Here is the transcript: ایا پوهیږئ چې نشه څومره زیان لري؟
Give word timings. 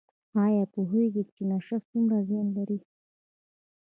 ایا 0.43 0.63
پوهیږئ 0.73 1.23
چې 1.33 1.41
نشه 1.51 1.77
څومره 1.89 2.17
زیان 2.27 2.47
لري؟ 2.57 2.79